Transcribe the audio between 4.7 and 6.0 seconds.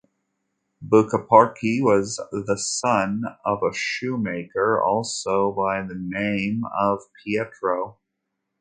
also by the